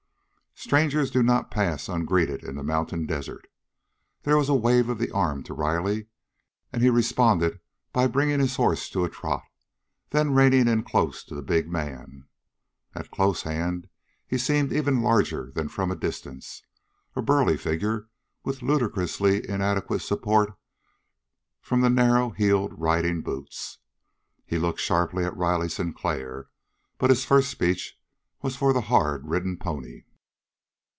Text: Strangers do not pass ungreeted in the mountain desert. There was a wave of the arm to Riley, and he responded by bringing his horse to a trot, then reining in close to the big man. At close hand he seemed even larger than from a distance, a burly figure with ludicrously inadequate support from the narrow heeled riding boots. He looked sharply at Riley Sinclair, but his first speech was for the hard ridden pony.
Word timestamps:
Strangers 0.53 1.09
do 1.09 1.23
not 1.23 1.49
pass 1.49 1.89
ungreeted 1.89 2.43
in 2.43 2.53
the 2.55 2.61
mountain 2.61 3.07
desert. 3.07 3.47
There 4.21 4.37
was 4.37 4.47
a 4.47 4.53
wave 4.53 4.89
of 4.89 4.99
the 4.99 5.09
arm 5.09 5.41
to 5.45 5.55
Riley, 5.55 6.05
and 6.71 6.83
he 6.83 6.89
responded 6.91 7.59
by 7.91 8.05
bringing 8.05 8.39
his 8.39 8.57
horse 8.57 8.87
to 8.91 9.03
a 9.03 9.09
trot, 9.09 9.41
then 10.11 10.35
reining 10.35 10.67
in 10.67 10.83
close 10.83 11.23
to 11.23 11.33
the 11.33 11.41
big 11.41 11.67
man. 11.67 12.27
At 12.93 13.09
close 13.09 13.41
hand 13.41 13.89
he 14.27 14.37
seemed 14.37 14.71
even 14.71 15.01
larger 15.01 15.49
than 15.55 15.67
from 15.67 15.89
a 15.89 15.95
distance, 15.95 16.61
a 17.15 17.23
burly 17.23 17.57
figure 17.57 18.09
with 18.43 18.61
ludicrously 18.61 19.49
inadequate 19.49 20.03
support 20.03 20.53
from 21.59 21.81
the 21.81 21.89
narrow 21.89 22.29
heeled 22.29 22.79
riding 22.79 23.21
boots. 23.23 23.79
He 24.45 24.59
looked 24.59 24.79
sharply 24.79 25.25
at 25.25 25.35
Riley 25.35 25.69
Sinclair, 25.69 26.49
but 26.99 27.09
his 27.09 27.25
first 27.25 27.49
speech 27.49 27.99
was 28.43 28.55
for 28.55 28.73
the 28.73 28.81
hard 28.81 29.25
ridden 29.27 29.57
pony. 29.57 30.03